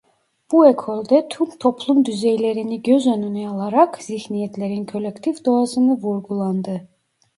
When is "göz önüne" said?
2.83-3.49